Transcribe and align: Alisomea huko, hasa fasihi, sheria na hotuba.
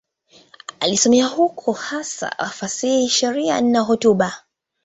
Alisomea 0.79 1.25
huko, 1.27 1.71
hasa 1.73 2.29
fasihi, 2.51 3.09
sheria 3.09 3.61
na 3.61 3.79
hotuba. 3.81 4.33